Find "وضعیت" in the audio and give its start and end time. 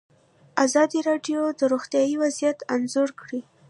2.23-2.57